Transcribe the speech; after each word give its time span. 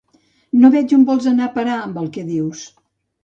No 0.61 0.69
veig 0.75 0.95
on 0.97 1.03
vols 1.09 1.27
anar 1.31 1.45
a 1.49 1.53
parar 1.57 1.77
amb 1.83 2.01
el 2.05 2.09
que 2.17 2.23
dius. 2.31 2.65